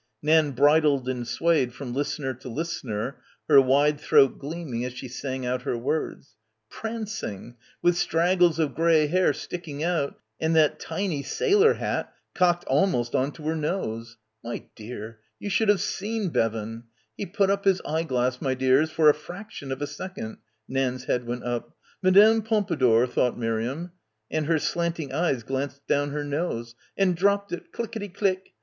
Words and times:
Nan 0.23 0.53
bridled 0.53 1.07
and 1.07 1.27
swayed 1.27 1.73
from 1.75 1.93
listener 1.93 2.33
to 2.33 2.49
listener, 2.49 3.21
her 3.47 3.61
wide 3.61 3.99
throat 3.99 4.39
gleaming 4.39 4.83
as 4.83 4.93
she 4.93 5.07
sang 5.07 5.45
out 5.45 5.61
her 5.61 5.77
words. 5.77 6.37
"Prancing— 6.71 7.55
with 7.83 7.95
straggles 7.95 8.57
of 8.57 8.73
grey 8.73 9.05
hair 9.05 9.31
stick 9.31 9.67
ing 9.67 9.83
out 9.83 10.17
and 10.39 10.55
that 10.55 10.79
tiny 10.79 11.21
sailor 11.21 11.75
hat 11.75 12.11
cocked 12.33 12.65
almost 12.65 13.13
on 13.13 13.31
to 13.33 13.43
her 13.43 13.55
nose. 13.55 14.17
My 14.43 14.63
dear, 14.75 15.19
you 15.37 15.51
sh'd've 15.51 15.79
seen 15.79 16.29
Bevan! 16.29 16.85
He 17.15 17.27
put 17.27 17.51
up 17.51 17.65
his 17.65 17.79
eyeglass, 17.85 18.41
my 18.41 18.55
dears, 18.55 18.89
for 18.89 19.07
a 19.07 19.13
fraction 19.13 19.71
of 19.71 19.83
a 19.83 19.85
second," 19.85 20.39
Nan's 20.67 21.03
head 21.03 21.27
went 21.27 21.43
up— 21.43 21.77
"Madame 22.01 22.41
Pompadour" 22.41 23.05
thought 23.05 23.37
Miriam— 23.37 23.91
and 24.31 24.47
her 24.47 24.57
slant 24.57 24.99
ing 24.99 25.13
eyes 25.13 25.43
glanced 25.43 25.85
down 25.85 26.09
her 26.09 26.23
nose, 26.23 26.73
"and 26.97 27.15
dropped 27.15 27.51
it, 27.51 27.71
clickety 27.71 28.09
click. 28.09 28.53